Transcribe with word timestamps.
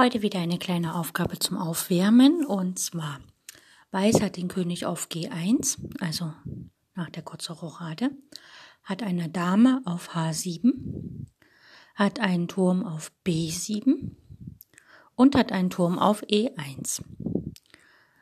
Heute 0.00 0.22
wieder 0.22 0.38
eine 0.38 0.60
kleine 0.60 0.94
Aufgabe 0.94 1.40
zum 1.40 1.56
Aufwärmen 1.56 2.46
und 2.46 2.78
zwar 2.78 3.18
Weiß 3.90 4.20
hat 4.20 4.36
den 4.36 4.46
König 4.46 4.86
auf 4.86 5.08
G1, 5.08 5.76
also 5.98 6.32
nach 6.94 7.10
der 7.10 7.24
kurzen 7.24 7.54
Rochade, 7.56 8.10
hat 8.84 9.02
eine 9.02 9.28
Dame 9.28 9.82
auf 9.86 10.14
H7, 10.14 11.26
hat 11.96 12.20
einen 12.20 12.46
Turm 12.46 12.84
auf 12.84 13.10
B7 13.26 14.12
und 15.16 15.34
hat 15.34 15.50
einen 15.50 15.68
Turm 15.68 15.98
auf 15.98 16.22
E1 16.22 17.02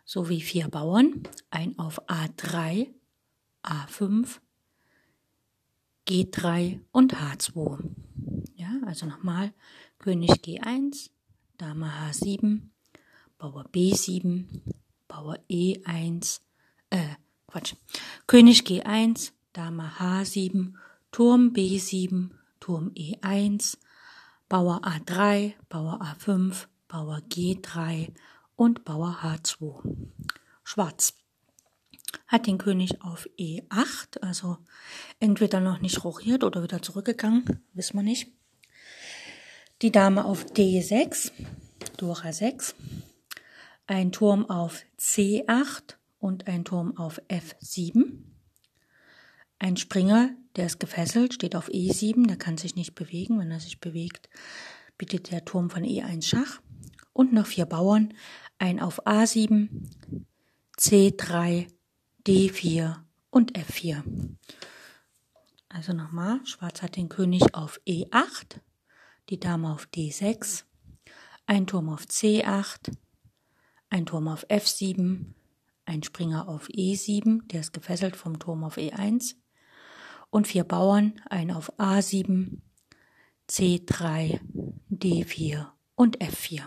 sowie 0.06 0.40
vier 0.40 0.68
Bauern, 0.68 1.24
ein 1.50 1.78
auf 1.78 2.00
A3, 2.08 2.88
A5, 3.62 4.38
G3 6.08 6.80
und 6.90 7.16
H2. 7.16 7.80
Ja, 8.54 8.70
also 8.86 9.04
nochmal 9.04 9.52
König 9.98 10.30
G1, 10.30 11.10
Dame 11.58 11.90
H7, 11.90 12.60
Bauer 13.38 13.64
B7, 13.72 14.44
Bauer 15.08 15.38
E1, 15.48 16.40
äh, 16.90 17.16
Quatsch, 17.46 17.74
König 18.26 18.62
G1, 18.62 19.32
Dame 19.52 19.90
H7, 19.98 20.74
Turm 21.12 21.52
B7, 21.54 22.30
Turm 22.60 22.90
E1, 22.94 23.78
Bauer 24.48 24.82
A3, 24.84 25.54
Bauer 25.68 26.00
A5, 26.02 26.66
Bauer 26.88 27.18
G3 27.30 28.12
und 28.56 28.84
Bauer 28.84 29.18
H2. 29.22 29.82
Schwarz 30.62 31.14
hat 32.26 32.46
den 32.46 32.58
König 32.58 33.02
auf 33.02 33.28
E8, 33.38 34.20
also 34.20 34.58
entweder 35.20 35.60
noch 35.60 35.80
nicht 35.80 36.04
rochiert 36.04 36.44
oder 36.44 36.62
wieder 36.62 36.82
zurückgegangen, 36.82 37.64
wissen 37.72 37.96
wir 37.96 38.02
nicht 38.02 38.32
die 39.82 39.92
Dame 39.92 40.24
auf 40.24 40.46
D6, 40.46 41.32
Dora 41.98 42.32
6, 42.32 42.74
ein 43.86 44.10
Turm 44.10 44.48
auf 44.48 44.84
C8 44.98 45.96
und 46.18 46.46
ein 46.46 46.64
Turm 46.64 46.96
auf 46.96 47.20
F7. 47.28 48.22
Ein 49.58 49.76
Springer, 49.76 50.30
der 50.56 50.66
ist 50.66 50.80
gefesselt, 50.80 51.34
steht 51.34 51.56
auf 51.56 51.68
E7, 51.68 52.26
der 52.26 52.36
kann 52.36 52.58
sich 52.58 52.74
nicht 52.74 52.94
bewegen. 52.94 53.38
Wenn 53.38 53.50
er 53.50 53.60
sich 53.60 53.80
bewegt, 53.80 54.28
bittet 54.98 55.30
der 55.30 55.44
Turm 55.44 55.70
von 55.70 55.82
E1 55.82 56.26
Schach. 56.26 56.60
Und 57.12 57.32
noch 57.32 57.46
vier 57.46 57.64
Bauern, 57.64 58.12
ein 58.58 58.80
auf 58.80 59.06
A7, 59.06 59.68
C3, 60.78 61.68
D4 62.26 62.96
und 63.30 63.58
F4. 63.58 64.02
Also 65.68 65.92
nochmal, 65.92 66.44
Schwarz 66.44 66.82
hat 66.82 66.96
den 66.96 67.08
König 67.08 67.54
auf 67.54 67.80
E8, 67.86 68.60
die 69.28 69.40
Dame 69.40 69.72
auf 69.72 69.88
D6, 69.94 70.64
ein 71.46 71.66
Turm 71.66 71.88
auf 71.88 72.04
C8, 72.04 72.92
ein 73.90 74.06
Turm 74.06 74.28
auf 74.28 74.46
F7, 74.48 75.34
ein 75.84 76.02
Springer 76.02 76.48
auf 76.48 76.68
E7, 76.68 77.46
der 77.48 77.60
ist 77.60 77.72
gefesselt 77.72 78.16
vom 78.16 78.38
Turm 78.38 78.64
auf 78.64 78.76
E1 78.76 79.34
und 80.30 80.46
vier 80.46 80.64
Bauern, 80.64 81.20
ein 81.28 81.50
auf 81.50 81.72
A7, 81.78 82.58
C3, 83.48 84.40
D4 84.90 85.66
und 85.94 86.18
F4. 86.18 86.64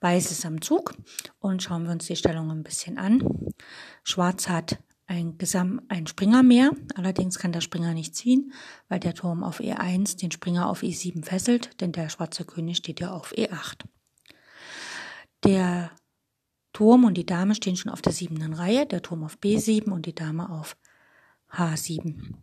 Weiß 0.00 0.30
ist 0.30 0.46
am 0.46 0.60
Zug 0.60 0.94
und 1.40 1.62
schauen 1.62 1.84
wir 1.84 1.92
uns 1.92 2.06
die 2.06 2.16
Stellung 2.16 2.50
ein 2.50 2.62
bisschen 2.62 2.98
an. 2.98 3.22
Schwarz 4.04 4.48
hat 4.48 4.78
ein, 5.08 5.38
Gesam 5.38 5.80
ein 5.88 6.06
Springer 6.06 6.42
mehr. 6.42 6.70
Allerdings 6.94 7.38
kann 7.38 7.52
der 7.52 7.62
Springer 7.62 7.94
nicht 7.94 8.14
ziehen, 8.14 8.52
weil 8.88 9.00
der 9.00 9.14
Turm 9.14 9.42
auf 9.42 9.60
E1 9.60 10.18
den 10.18 10.30
Springer 10.30 10.68
auf 10.68 10.82
E7 10.82 11.24
fesselt, 11.24 11.80
denn 11.80 11.92
der 11.92 12.08
schwarze 12.10 12.44
König 12.44 12.76
steht 12.76 13.00
ja 13.00 13.10
auf 13.10 13.32
E8. 13.32 13.84
Der 15.44 15.90
Turm 16.72 17.04
und 17.04 17.14
die 17.14 17.26
Dame 17.26 17.54
stehen 17.54 17.76
schon 17.76 17.90
auf 17.90 18.02
der 18.02 18.12
siebenden 18.12 18.52
Reihe, 18.52 18.86
der 18.86 19.02
Turm 19.02 19.24
auf 19.24 19.38
B7 19.38 19.90
und 19.90 20.06
die 20.06 20.14
Dame 20.14 20.50
auf 20.50 20.76
H7. 21.50 22.34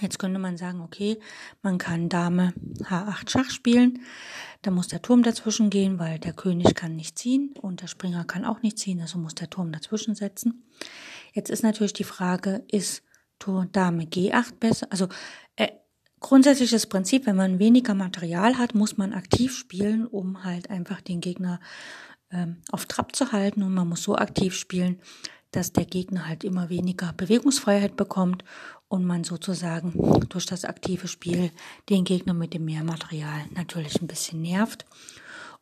Jetzt 0.00 0.18
könnte 0.18 0.38
man 0.38 0.56
sagen, 0.56 0.80
okay, 0.80 1.18
man 1.62 1.78
kann 1.78 2.08
Dame 2.08 2.52
H8 2.80 3.30
Schach 3.30 3.50
spielen. 3.50 4.00
Da 4.62 4.70
muss 4.70 4.88
der 4.88 5.02
Turm 5.02 5.22
dazwischen 5.22 5.70
gehen, 5.70 5.98
weil 5.98 6.18
der 6.18 6.32
König 6.32 6.74
kann 6.74 6.96
nicht 6.96 7.18
ziehen 7.18 7.54
und 7.60 7.82
der 7.82 7.86
Springer 7.86 8.24
kann 8.24 8.44
auch 8.44 8.62
nicht 8.62 8.78
ziehen, 8.78 9.00
also 9.00 9.18
muss 9.18 9.34
der 9.34 9.50
Turm 9.50 9.72
dazwischen 9.72 10.14
setzen. 10.14 10.64
Jetzt 11.34 11.50
ist 11.50 11.64
natürlich 11.64 11.92
die 11.92 12.04
Frage, 12.04 12.64
ist 12.70 13.02
Turm 13.40 13.70
Dame 13.72 14.04
G8 14.04 14.54
besser? 14.60 14.86
Also 14.90 15.08
äh, 15.56 15.68
grundsätzliches 16.20 16.86
Prinzip, 16.86 17.26
wenn 17.26 17.36
man 17.36 17.58
weniger 17.58 17.94
Material 17.94 18.56
hat, 18.56 18.74
muss 18.74 18.96
man 18.96 19.12
aktiv 19.12 19.54
spielen, 19.54 20.06
um 20.06 20.44
halt 20.44 20.70
einfach 20.70 21.00
den 21.00 21.20
Gegner 21.20 21.60
ähm, 22.30 22.62
auf 22.70 22.86
Trab 22.86 23.14
zu 23.16 23.32
halten 23.32 23.62
und 23.62 23.74
man 23.74 23.88
muss 23.88 24.04
so 24.04 24.16
aktiv 24.16 24.54
spielen, 24.54 25.00
dass 25.50 25.72
der 25.72 25.84
Gegner 25.84 26.26
halt 26.26 26.44
immer 26.44 26.68
weniger 26.68 27.12
Bewegungsfreiheit 27.12 27.96
bekommt 27.96 28.44
und 28.88 29.04
man 29.04 29.24
sozusagen 29.24 29.92
durch 30.28 30.46
das 30.46 30.64
aktive 30.64 31.08
Spiel 31.08 31.50
den 31.88 32.04
Gegner 32.04 32.34
mit 32.34 32.54
dem 32.54 32.64
Mehrmaterial 32.64 33.46
natürlich 33.54 34.00
ein 34.00 34.06
bisschen 34.06 34.40
nervt 34.40 34.84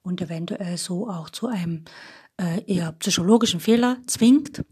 und 0.03 0.21
eventuell 0.21 0.77
so 0.77 1.09
auch 1.09 1.31
zu 1.31 1.47
einem 1.47 1.85
äh, 2.41 2.63
eher 2.67 2.93
psychologischen 2.93 3.61
Fehler 3.61 3.99
zwingt 4.07 4.65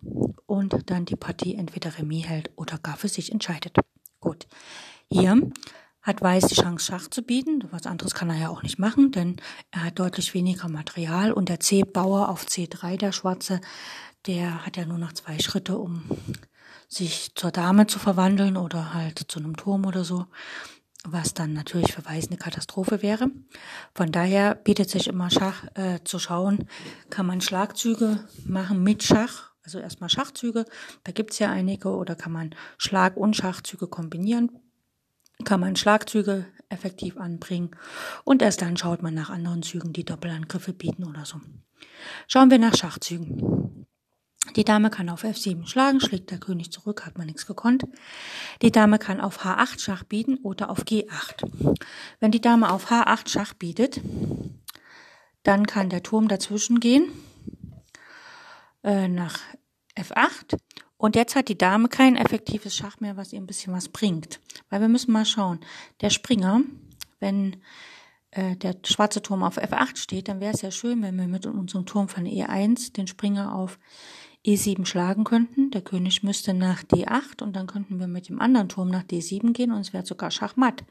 und 0.47 0.91
dann 0.91 1.05
die 1.05 1.17
Partie 1.17 1.55
entweder 1.55 1.97
Remis 1.99 2.27
hält 2.27 2.51
oder 2.57 2.79
gar 2.79 2.97
für 2.97 3.09
sich 3.09 3.33
entscheidet. 3.33 3.77
Gut. 4.21 4.47
Hier 5.11 5.51
hat 6.03 6.23
Weiß 6.23 6.47
die 6.47 6.55
Chance, 6.55 6.87
Schach 6.87 7.09
zu 7.09 7.23
bieten. 7.23 7.65
Was 7.71 7.87
anderes 7.87 8.15
kann 8.15 8.31
er 8.31 8.37
ja 8.37 8.49
auch 8.49 8.63
nicht 8.63 8.79
machen, 8.79 9.13
denn 9.13 9.37
er 9.71 9.85
hat 9.85 9.99
deutlich 9.99 10.35
weniger 10.35 10.69
Material 10.69 11.33
und 11.33 11.49
der 11.49 11.61
C-Bauer 11.61 12.29
auf 12.29 12.47
C3, 12.47 12.97
der 12.97 13.13
Schwarze, 13.13 13.61
der 14.27 14.65
hat 14.65 14.77
ja 14.77 14.87
nur 14.87 14.99
noch 14.99 15.13
zwei 15.13 15.39
Schritte, 15.39 15.79
um 15.79 16.03
sich 16.89 17.35
zur 17.35 17.51
Dame 17.51 17.87
zu 17.87 17.99
verwandeln 17.99 18.57
oder 18.57 18.95
halt 18.95 19.19
zu 19.29 19.39
einem 19.39 19.57
Turm 19.57 19.87
oder 19.87 20.05
so, 20.05 20.27
was 21.05 21.35
dann 21.35 21.53
natürlich 21.53 21.93
für 21.93 22.05
Weiß 22.05 22.29
eine 22.29 22.37
Katastrophe 22.37 23.03
wäre. 23.03 23.31
Von 23.95 24.13
daher 24.13 24.55
bietet 24.55 24.91
sich 24.91 25.09
immer 25.09 25.31
Schach 25.31 25.65
äh, 25.75 26.01
zu 26.05 26.19
schauen, 26.19 26.69
kann 27.09 27.27
man 27.27 27.41
Schlagzüge 27.41 28.25
machen 28.45 28.83
mit 28.83 29.03
Schach, 29.03 29.51
also 29.63 29.79
erstmal 29.79 30.11
Schachzüge, 30.11 30.65
da 31.05 31.13
gibt's 31.13 31.39
ja 31.39 31.51
einige, 31.51 31.91
oder 31.91 32.17
kann 32.17 32.33
man 32.33 32.55
Schlag- 32.77 33.17
und 33.17 33.37
Schachzüge 33.37 33.87
kombinieren, 33.87 34.51
kann 35.45 35.61
man 35.61 35.77
Schlagzüge 35.77 36.47
effektiv 36.69 37.17
anbringen 37.17 37.71
und 38.25 38.43
erst 38.43 38.63
dann 38.63 38.77
schaut 38.77 39.03
man 39.03 39.15
nach 39.15 39.31
anderen 39.31 39.63
Zügen, 39.63 39.93
die 39.93 40.05
Doppelangriffe 40.05 40.73
bieten 40.73 41.05
oder 41.05 41.25
so. 41.25 41.41
Schauen 42.29 42.51
wir 42.51 42.59
nach 42.59 42.77
Schachzügen. 42.77 43.87
Die 44.57 44.65
Dame 44.65 44.91
kann 44.91 45.09
auf 45.09 45.25
F7 45.25 45.67
schlagen, 45.67 46.01
schlägt 46.01 46.31
der 46.31 46.39
König 46.39 46.73
zurück, 46.73 47.07
hat 47.07 47.19
man 47.19 47.27
nichts 47.27 47.47
gekonnt. 47.47 47.85
Die 48.63 48.73
Dame 48.73 48.99
kann 48.99 49.21
auf 49.21 49.45
H8 49.45 49.81
Schach 49.81 50.05
bieten 50.05 50.39
oder 50.39 50.71
auf 50.71 50.81
G8. 50.81 51.77
Wenn 52.21 52.31
die 52.31 52.41
Dame 52.41 52.71
auf 52.71 52.91
H8 52.91 53.29
Schach 53.29 53.55
bietet, 53.55 54.01
dann 55.43 55.67
kann 55.67 55.89
der 55.89 56.03
Turm 56.03 56.29
dazwischen 56.29 56.81
gehen 56.81 57.11
äh, 58.83 59.09
nach 59.09 59.39
F8 59.97 60.59
und 61.01 61.17
jetzt 61.17 61.35
hat 61.35 61.49
die 61.49 61.57
Dame 61.57 61.89
kein 61.89 62.17
effektives 62.17 62.77
Schach 62.77 63.01
mehr, 63.01 63.17
was 63.17 63.33
ihr 63.33 63.41
ein 63.41 63.47
bisschen 63.47 63.73
was 63.73 63.89
bringt. 63.89 64.39
Weil 64.69 64.83
wir 64.83 64.89
müssen 64.89 65.13
mal 65.13 65.25
schauen. 65.25 65.61
Der 66.03 66.11
Springer, 66.11 66.61
wenn 67.21 67.57
äh, 68.33 68.55
der 68.57 68.77
schwarze 68.85 69.23
Turm 69.23 69.43
auf 69.43 69.57
F8 69.57 69.97
steht, 69.97 70.29
dann 70.29 70.41
wäre 70.41 70.53
es 70.53 70.61
ja 70.61 70.71
schön, 70.71 71.03
wenn 71.03 71.17
wir 71.17 71.27
mit 71.27 71.47
unserem 71.47 71.87
Turm 71.87 72.09
von 72.09 72.27
E1 72.27 72.93
den 72.93 73.07
Springer 73.07 73.55
auf 73.55 73.79
E7 74.45 74.87
schlagen 74.87 75.25
könnten. 75.25 75.71
Der 75.71 75.83
König 75.83 76.23
müsste 76.23 76.55
nach 76.55 76.83
D8 76.83 77.43
und 77.43 77.55
dann 77.55 77.67
könnten 77.67 78.01
wir 78.01 78.07
mit 78.07 78.29
dem 78.29 78.41
anderen 78.41 78.69
Turm 78.69 78.89
nach 78.89 79.05
D7 79.05 79.53
gehen 79.53 79.73
und 79.73 79.81
es 79.81 79.93
wäre 79.93 80.07
sogar 80.07 80.31
Schachmatt. 80.31 80.85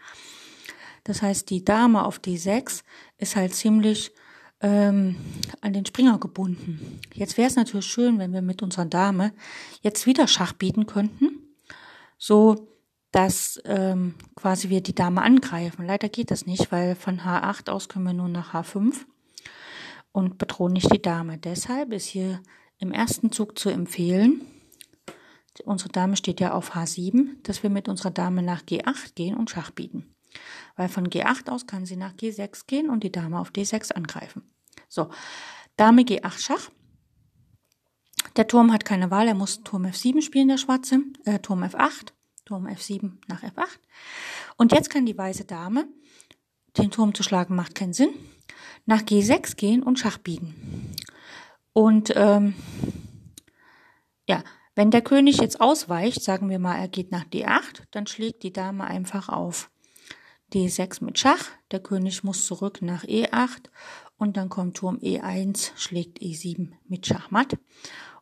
Das 1.03 1.21
heißt, 1.21 1.49
die 1.49 1.63
Dame 1.63 2.05
auf 2.05 2.19
D6 2.19 2.83
ist 3.17 3.35
halt 3.35 3.55
ziemlich 3.55 4.11
ähm, 4.61 5.15
an 5.61 5.73
den 5.73 5.85
Springer 5.85 6.19
gebunden. 6.19 6.99
Jetzt 7.13 7.37
wäre 7.37 7.47
es 7.47 7.55
natürlich 7.55 7.85
schön, 7.85 8.19
wenn 8.19 8.33
wir 8.33 8.41
mit 8.41 8.61
unserer 8.61 8.85
Dame 8.85 9.33
jetzt 9.81 10.05
wieder 10.05 10.27
Schach 10.27 10.53
bieten 10.53 10.85
könnten. 10.85 11.55
So 12.17 12.67
dass 13.11 13.59
ähm, 13.65 14.15
quasi 14.35 14.69
wir 14.69 14.81
die 14.81 14.93
Dame 14.93 15.21
angreifen. 15.21 15.85
Leider 15.85 16.09
geht 16.09 16.31
das 16.31 16.45
nicht, 16.45 16.71
weil 16.71 16.95
von 16.95 17.21
H8 17.21 17.69
aus 17.69 17.89
können 17.89 18.05
wir 18.05 18.13
nur 18.13 18.29
nach 18.29 18.53
H5 18.53 18.93
und 20.11 20.37
bedrohen 20.37 20.73
nicht 20.73 20.93
die 20.93 21.01
Dame. 21.01 21.37
Deshalb 21.37 21.91
ist 21.91 22.05
hier 22.05 22.41
im 22.79 22.91
ersten 22.91 23.31
Zug 23.31 23.59
zu 23.59 23.69
empfehlen, 23.69 24.41
unsere 25.65 25.89
Dame 25.89 26.15
steht 26.15 26.39
ja 26.39 26.53
auf 26.53 26.75
H7, 26.75 27.41
dass 27.43 27.63
wir 27.63 27.69
mit 27.69 27.89
unserer 27.89 28.11
Dame 28.11 28.41
nach 28.41 28.61
G8 28.63 29.13
gehen 29.15 29.35
und 29.35 29.49
Schach 29.49 29.71
bieten. 29.71 30.15
Weil 30.75 30.87
von 30.87 31.07
G8 31.07 31.49
aus 31.49 31.67
kann 31.67 31.85
sie 31.85 31.97
nach 31.97 32.13
G6 32.13 32.65
gehen 32.65 32.89
und 32.89 33.03
die 33.03 33.11
Dame 33.11 33.39
auf 33.39 33.51
D6 33.51 33.91
angreifen. 33.91 34.43
So, 34.87 35.09
Dame 35.75 36.03
G8 36.03 36.39
Schach. 36.39 36.69
Der 38.35 38.47
Turm 38.47 38.71
hat 38.71 38.85
keine 38.85 39.11
Wahl, 39.11 39.27
er 39.27 39.33
muss 39.33 39.63
Turm 39.63 39.85
F7 39.85 40.21
spielen, 40.21 40.47
der 40.47 40.57
Schwarze, 40.57 41.01
äh, 41.25 41.39
Turm 41.39 41.63
F8. 41.63 42.13
Turm 42.45 42.65
F7 42.65 43.17
nach 43.27 43.43
F8. 43.43 43.77
Und 44.57 44.71
jetzt 44.71 44.89
kann 44.89 45.05
die 45.05 45.17
weiße 45.17 45.45
Dame, 45.45 45.87
den 46.77 46.89
Turm 46.89 47.13
zu 47.13 47.21
schlagen 47.21 47.55
macht 47.55 47.75
keinen 47.75 47.93
Sinn, 47.93 48.09
nach 48.85 49.01
G6 49.01 49.55
gehen 49.55 49.83
und 49.83 49.99
Schach 49.99 50.17
bieten. 50.17 50.55
Und 51.73 52.13
ähm, 52.15 52.55
ja, 54.27 54.43
wenn 54.75 54.91
der 54.91 55.01
König 55.01 55.37
jetzt 55.37 55.59
ausweicht, 55.61 56.23
sagen 56.23 56.49
wir 56.49 56.59
mal, 56.59 56.77
er 56.77 56.87
geht 56.87 57.11
nach 57.11 57.25
D8, 57.25 57.83
dann 57.91 58.07
schlägt 58.07 58.43
die 58.43 58.53
Dame 58.53 58.85
einfach 58.85 59.29
auf 59.29 59.69
D6 60.53 61.03
mit 61.03 61.19
Schach. 61.19 61.45
Der 61.71 61.79
König 61.79 62.23
muss 62.23 62.45
zurück 62.45 62.81
nach 62.81 63.03
E8 63.03 63.69
und 64.17 64.37
dann 64.37 64.49
kommt 64.49 64.77
Turm 64.77 64.97
E1, 64.97 65.71
schlägt 65.75 66.19
E7 66.19 66.71
mit 66.87 67.05
Schachmatt 67.05 67.57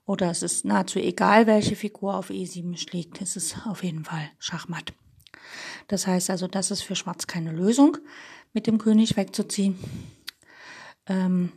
oder 0.08 0.32
es 0.32 0.42
ist 0.42 0.66
nahezu 0.66 1.00
egal, 1.00 1.48
welche 1.48 1.76
Figur 1.76 2.16
auf 2.16 2.30
E7 2.30 2.78
schlägt, 2.78 3.22
es 3.22 3.36
ist 3.36 3.68
auf 3.68 3.84
jeden 3.84 4.06
Fall 4.06 4.32
Schachmatt. 4.40 4.94
Das 5.88 6.08
heißt 6.08 6.30
also, 6.30 6.48
das 6.48 6.72
ist 6.72 6.82
für 6.82 6.96
Schwarz 6.96 7.28
keine 7.28 7.52
Lösung, 7.52 7.98
mit 8.54 8.68
dem 8.68 8.78
König 8.78 9.18
wegzuziehen. 9.18 9.78
Ähm, 11.06 11.52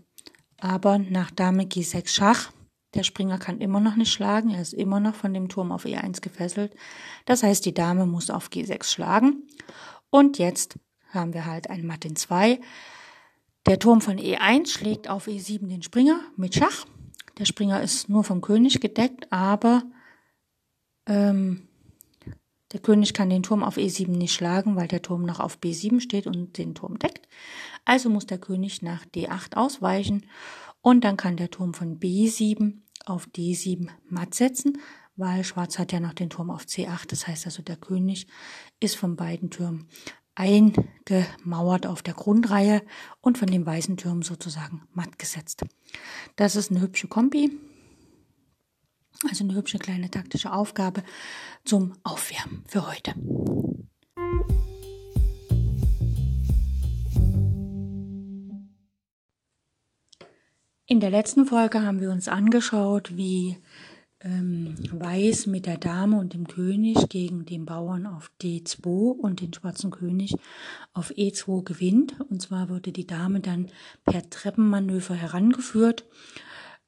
aber 0.60 0.98
nach 0.98 1.30
Dame 1.30 1.64
G6 1.64 2.08
Schach, 2.08 2.52
der 2.94 3.04
Springer 3.04 3.38
kann 3.38 3.60
immer 3.60 3.80
noch 3.80 3.96
nicht 3.96 4.12
schlagen, 4.12 4.50
er 4.50 4.62
ist 4.62 4.74
immer 4.74 5.00
noch 5.00 5.14
von 5.14 5.32
dem 5.32 5.48
Turm 5.48 5.70
auf 5.72 5.84
E1 5.84 6.20
gefesselt. 6.20 6.74
Das 7.24 7.42
heißt, 7.42 7.64
die 7.64 7.74
Dame 7.74 8.06
muss 8.06 8.30
auf 8.30 8.48
G6 8.48 8.84
schlagen. 8.84 9.46
Und 10.10 10.38
jetzt 10.38 10.78
haben 11.10 11.34
wir 11.34 11.46
halt 11.46 11.70
ein 11.70 11.86
Matt 11.86 12.04
in 12.04 12.16
2. 12.16 12.60
Der 13.66 13.78
Turm 13.78 14.00
von 14.00 14.18
E1 14.18 14.68
schlägt 14.68 15.08
auf 15.08 15.28
E7 15.28 15.68
den 15.68 15.82
Springer 15.82 16.20
mit 16.36 16.54
Schach. 16.54 16.86
Der 17.38 17.44
Springer 17.44 17.80
ist 17.80 18.08
nur 18.08 18.24
vom 18.24 18.40
König 18.40 18.80
gedeckt, 18.80 19.32
aber 19.32 19.84
ähm, 21.06 21.68
der 22.72 22.80
König 22.80 23.14
kann 23.14 23.30
den 23.30 23.42
Turm 23.42 23.64
auf 23.64 23.76
E7 23.76 24.10
nicht 24.10 24.32
schlagen, 24.32 24.76
weil 24.76 24.88
der 24.88 25.02
Turm 25.02 25.22
noch 25.22 25.40
auf 25.40 25.58
B7 25.58 26.00
steht 26.00 26.26
und 26.26 26.56
den 26.56 26.74
Turm 26.74 26.98
deckt. 26.98 27.28
Also 27.90 28.08
muss 28.08 28.24
der 28.24 28.38
König 28.38 28.82
nach 28.82 29.04
D8 29.04 29.56
ausweichen 29.56 30.24
und 30.80 31.02
dann 31.02 31.16
kann 31.16 31.36
der 31.36 31.50
Turm 31.50 31.74
von 31.74 31.98
B7 31.98 32.82
auf 33.04 33.26
D7 33.26 33.88
matt 34.08 34.32
setzen, 34.32 34.78
weil 35.16 35.42
Schwarz 35.42 35.76
hat 35.76 35.90
ja 35.90 35.98
noch 35.98 36.14
den 36.14 36.30
Turm 36.30 36.52
auf 36.52 36.66
C8. 36.66 37.08
Das 37.08 37.26
heißt 37.26 37.46
also, 37.46 37.62
der 37.62 37.74
König 37.74 38.28
ist 38.78 38.94
von 38.94 39.16
beiden 39.16 39.50
Türmen 39.50 39.88
eingemauert 40.36 41.88
auf 41.88 42.02
der 42.02 42.14
Grundreihe 42.14 42.82
und 43.22 43.38
von 43.38 43.48
den 43.48 43.66
weißen 43.66 43.96
Türmen 43.96 44.22
sozusagen 44.22 44.86
matt 44.92 45.18
gesetzt. 45.18 45.64
Das 46.36 46.54
ist 46.54 46.70
eine 46.70 46.82
hübsche 46.82 47.08
Kombi, 47.08 47.50
also 49.28 49.42
eine 49.42 49.56
hübsche 49.56 49.80
kleine 49.80 50.12
taktische 50.12 50.52
Aufgabe 50.52 51.02
zum 51.64 51.94
Aufwärmen 52.04 52.62
für 52.68 52.86
heute. 52.86 53.16
In 60.90 60.98
der 60.98 61.10
letzten 61.10 61.46
Folge 61.46 61.82
haben 61.82 62.00
wir 62.00 62.10
uns 62.10 62.26
angeschaut, 62.26 63.16
wie 63.16 63.56
ähm, 64.22 64.74
Weiß 64.90 65.46
mit 65.46 65.66
der 65.66 65.78
Dame 65.78 66.18
und 66.18 66.34
dem 66.34 66.48
König 66.48 67.08
gegen 67.08 67.46
den 67.46 67.64
Bauern 67.64 68.08
auf 68.08 68.32
D2 68.42 69.12
und 69.12 69.40
den 69.40 69.54
schwarzen 69.54 69.92
König 69.92 70.34
auf 70.92 71.12
E2 71.12 71.62
gewinnt. 71.62 72.18
Und 72.28 72.42
zwar 72.42 72.68
wurde 72.68 72.90
die 72.90 73.06
Dame 73.06 73.38
dann 73.38 73.68
per 74.04 74.28
Treppenmanöver 74.28 75.14
herangeführt 75.14 76.06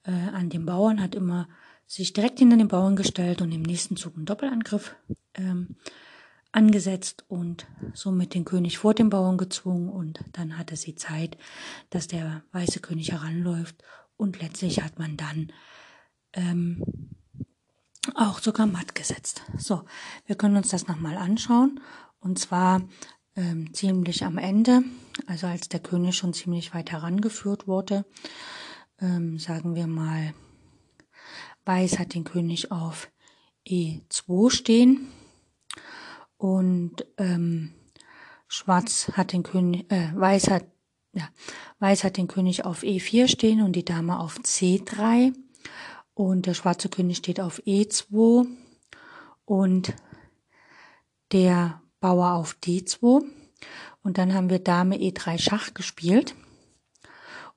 äh, 0.02 0.10
an 0.10 0.50
den 0.50 0.66
Bauern, 0.66 1.00
hat 1.00 1.14
immer 1.14 1.48
sich 1.86 2.12
direkt 2.12 2.40
hinter 2.40 2.56
den 2.56 2.66
Bauern 2.66 2.96
gestellt 2.96 3.40
und 3.40 3.52
im 3.52 3.62
nächsten 3.62 3.96
Zug 3.96 4.16
einen 4.16 4.26
Doppelangriff 4.26 4.96
ähm, 5.34 5.76
angesetzt 6.52 7.24
und 7.28 7.66
somit 7.94 8.34
den 8.34 8.44
König 8.44 8.78
vor 8.78 8.94
den 8.94 9.10
Bauern 9.10 9.38
gezwungen 9.38 9.88
und 9.88 10.20
dann 10.32 10.58
hatte 10.58 10.76
sie 10.76 10.94
Zeit, 10.94 11.36
dass 11.90 12.06
der 12.06 12.42
weiße 12.52 12.80
König 12.80 13.12
heranläuft 13.12 13.82
und 14.16 14.40
letztlich 14.40 14.82
hat 14.82 14.98
man 14.98 15.16
dann 15.16 15.52
ähm, 16.34 17.10
auch 18.14 18.38
sogar 18.40 18.66
matt 18.66 18.94
gesetzt. 18.94 19.42
So, 19.56 19.84
wir 20.26 20.36
können 20.36 20.56
uns 20.56 20.68
das 20.68 20.86
nochmal 20.86 21.16
anschauen. 21.16 21.80
Und 22.20 22.38
zwar 22.38 22.82
ähm, 23.36 23.72
ziemlich 23.74 24.24
am 24.24 24.38
Ende, 24.38 24.82
also 25.26 25.46
als 25.46 25.68
der 25.68 25.80
König 25.80 26.16
schon 26.16 26.34
ziemlich 26.34 26.74
weit 26.74 26.92
herangeführt 26.92 27.66
wurde, 27.66 28.04
ähm, 29.00 29.38
sagen 29.38 29.74
wir 29.74 29.86
mal, 29.86 30.34
Weiß 31.64 31.98
hat 32.00 32.14
den 32.14 32.24
König 32.24 32.72
auf 32.72 33.08
E2 33.66 34.50
stehen 34.50 35.08
und 36.42 37.06
ähm, 37.18 37.72
Schwarz 38.48 39.12
hat 39.12 39.32
den 39.32 39.44
König, 39.44 39.88
äh, 39.92 40.10
Weiß 40.12 40.50
hat, 40.50 40.64
ja, 41.12 41.28
Weiß 41.78 42.02
hat 42.02 42.16
den 42.16 42.26
König 42.26 42.64
auf 42.64 42.82
E4 42.82 43.28
stehen 43.28 43.62
und 43.62 43.74
die 43.74 43.84
Dame 43.84 44.18
auf 44.18 44.38
C3 44.38 45.34
und 46.14 46.46
der 46.46 46.54
schwarze 46.54 46.88
König 46.88 47.18
steht 47.18 47.38
auf 47.38 47.60
E2 47.60 48.48
und 49.44 49.94
der 51.30 51.80
Bauer 52.00 52.32
auf 52.32 52.56
D2 52.64 53.22
und 54.02 54.18
dann 54.18 54.34
haben 54.34 54.50
wir 54.50 54.58
Dame 54.58 54.96
E3 54.96 55.38
Schach 55.38 55.74
gespielt. 55.74 56.34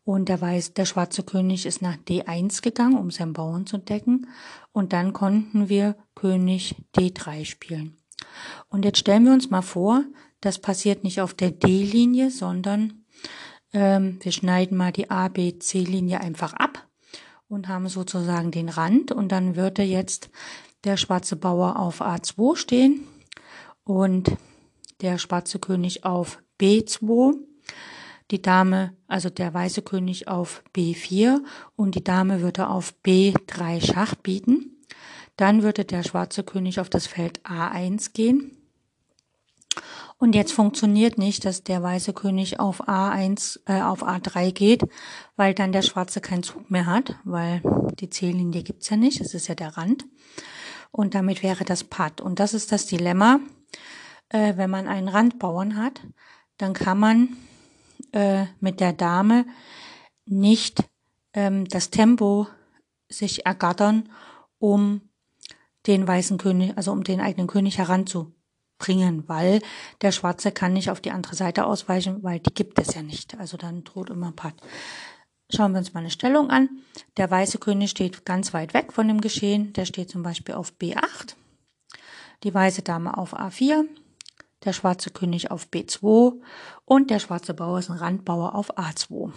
Und 0.03 0.29
der 0.29 0.39
weiß, 0.39 0.75
der 0.75 0.85
schwarze 0.85 1.23
König 1.23 1.65
ist 1.65 1.81
nach 1.81 1.95
D1 1.95 2.61
gegangen, 2.61 2.99
um 2.99 3.09
seinen 3.09 3.33
Bauern 3.33 3.65
zu 3.65 3.79
decken. 3.79 4.27
Und 4.71 4.93
dann 4.93 5.13
konnten 5.13 5.67
wir 5.67 5.95
König 6.13 6.75
D3 6.95 7.45
spielen. 7.45 7.97
Und 8.69 8.85
jetzt 8.85 8.99
stellen 8.99 9.25
wir 9.25 9.33
uns 9.33 9.49
mal 9.49 9.61
vor, 9.61 10.03
das 10.41 10.59
passiert 10.59 11.03
nicht 11.03 11.21
auf 11.21 11.33
der 11.33 11.51
D-Linie, 11.51 12.29
sondern 12.31 13.05
ähm, 13.73 14.19
wir 14.21 14.31
schneiden 14.31 14.77
mal 14.77 14.91
die 14.91 15.09
A, 15.09 15.27
B, 15.27 15.57
C-Linie 15.57 16.21
einfach 16.21 16.53
ab 16.53 16.87
und 17.47 17.67
haben 17.67 17.87
sozusagen 17.87 18.51
den 18.51 18.69
Rand 18.69 19.11
und 19.11 19.31
dann 19.31 19.55
würde 19.55 19.83
jetzt 19.83 20.29
der 20.83 20.97
schwarze 20.97 21.35
Bauer 21.35 21.79
auf 21.79 22.01
A2 22.01 22.55
stehen 22.55 23.07
und 23.83 24.37
der 25.01 25.17
schwarze 25.17 25.59
König 25.59 26.05
auf 26.05 26.41
B2, 26.59 27.35
die 28.31 28.41
Dame, 28.41 28.95
also 29.07 29.29
der 29.29 29.53
weiße 29.53 29.81
König 29.81 30.27
auf 30.27 30.63
B4 30.75 31.41
und 31.75 31.95
die 31.95 32.03
Dame 32.03 32.41
würde 32.41 32.69
auf 32.69 32.93
B3 33.05 33.85
Schach 33.85 34.15
bieten. 34.15 34.74
Dann 35.37 35.63
würde 35.63 35.85
der 35.85 36.03
schwarze 36.03 36.43
König 36.43 36.79
auf 36.79 36.89
das 36.89 37.07
Feld 37.07 37.41
A1 37.45 38.13
gehen 38.13 38.55
und 40.17 40.33
jetzt 40.33 40.53
funktioniert 40.53 41.17
nicht, 41.17 41.43
dass 41.43 41.63
der 41.63 41.83
weiße 41.83 42.13
König 42.13 42.59
auf 42.59 42.87
A1, 42.87 43.59
äh, 43.65 43.81
auf 43.81 44.03
A3 44.03 44.51
geht, 44.51 44.83
weil 45.35 45.53
dann 45.53 45.73
der 45.73 45.81
schwarze 45.81 46.21
keinen 46.21 46.43
Zug 46.43 46.71
mehr 46.71 46.85
hat, 46.85 47.15
weil 47.25 47.61
die 47.99 48.09
C-Linie 48.09 48.63
gibt's 48.63 48.89
ja 48.89 48.97
nicht, 48.97 49.19
es 49.19 49.33
ist 49.33 49.47
ja 49.47 49.55
der 49.55 49.75
Rand. 49.75 50.05
Und 50.91 51.15
damit 51.15 51.43
wäre 51.43 51.65
das 51.65 51.83
Patt. 51.83 52.21
Und 52.21 52.39
das 52.39 52.53
ist 52.53 52.71
das 52.71 52.85
Dilemma, 52.85 53.41
äh, 54.29 54.55
wenn 54.55 54.69
man 54.69 54.87
einen 54.87 55.09
Randbauern 55.09 55.75
hat, 55.75 56.01
dann 56.57 56.73
kann 56.73 56.97
man 56.97 57.35
äh, 58.13 58.45
mit 58.61 58.79
der 58.79 58.93
Dame 58.93 59.45
nicht 60.25 60.85
ähm, 61.33 61.65
das 61.67 61.89
Tempo 61.89 62.47
sich 63.09 63.45
ergattern, 63.45 64.09
um 64.59 65.01
den 65.87 66.07
weißen 66.07 66.37
König, 66.37 66.77
also 66.77 66.91
um 66.91 67.03
den 67.03 67.21
eigenen 67.21 67.47
König 67.47 67.77
heranzu 67.77 68.33
bringen, 68.77 69.23
weil 69.27 69.61
der 70.01 70.11
Schwarze 70.11 70.51
kann 70.51 70.73
nicht 70.73 70.89
auf 70.89 71.01
die 71.01 71.11
andere 71.11 71.35
Seite 71.35 71.65
ausweichen, 71.65 72.23
weil 72.23 72.39
die 72.39 72.53
gibt 72.53 72.79
es 72.79 72.93
ja 72.93 73.01
nicht. 73.01 73.37
Also 73.39 73.57
dann 73.57 73.83
droht 73.83 74.09
immer 74.09 74.31
Patt. 74.31 74.55
Schauen 75.53 75.73
wir 75.73 75.79
uns 75.79 75.93
mal 75.93 75.99
eine 75.99 76.09
Stellung 76.09 76.49
an. 76.49 76.69
Der 77.17 77.29
weiße 77.29 77.59
König 77.59 77.91
steht 77.91 78.25
ganz 78.25 78.53
weit 78.53 78.73
weg 78.73 78.91
von 78.91 79.07
dem 79.07 79.21
Geschehen. 79.21 79.73
Der 79.73 79.85
steht 79.85 80.09
zum 80.09 80.23
Beispiel 80.23 80.55
auf 80.55 80.73
B8, 80.79 81.35
die 82.43 82.53
weiße 82.53 82.81
Dame 82.81 83.17
auf 83.17 83.37
A4, 83.37 83.85
der 84.63 84.73
schwarze 84.73 85.11
König 85.11 85.51
auf 85.51 85.67
B2 85.71 86.41
und 86.83 87.11
der 87.11 87.19
schwarze 87.19 87.53
Bauer 87.53 87.79
ist 87.79 87.91
ein 87.91 87.97
Randbauer 87.97 88.55
auf 88.55 88.77
A2. 88.77 89.31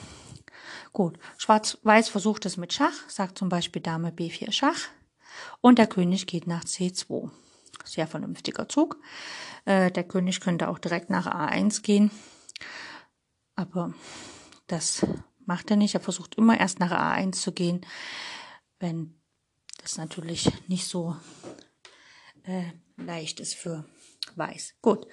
Gut, 0.92 1.18
Schwarz-Weiß 1.36 2.08
versucht 2.08 2.46
es 2.46 2.56
mit 2.56 2.72
Schach, 2.72 3.08
sagt 3.08 3.38
zum 3.38 3.50
Beispiel 3.50 3.82
Dame 3.82 4.10
B4 4.10 4.50
Schach 4.50 4.88
und 5.60 5.78
der 5.78 5.86
König 5.86 6.26
geht 6.26 6.46
nach 6.46 6.64
C2. 6.64 7.30
sehr 7.84 8.06
vernünftiger 8.06 8.68
Zug. 8.68 8.98
Äh, 9.64 9.90
der 9.90 10.04
König 10.04 10.40
könnte 10.40 10.68
auch 10.68 10.78
direkt 10.78 11.10
nach 11.10 11.26
A1 11.26 11.82
gehen. 11.82 12.10
Aber 13.54 13.92
das 14.66 15.06
macht 15.44 15.70
er 15.70 15.76
nicht. 15.76 15.94
Er 15.94 16.00
versucht 16.00 16.36
immer 16.36 16.58
erst 16.58 16.80
nach 16.80 16.92
A1 16.92 17.32
zu 17.32 17.52
gehen, 17.52 17.80
wenn 18.78 19.18
das 19.82 19.96
natürlich 19.96 20.50
nicht 20.68 20.86
so 20.86 21.16
äh, 22.44 22.64
leicht 22.96 23.40
ist 23.40 23.54
für 23.54 23.84
Weiß. 24.36 24.74
Gut. 24.82 25.06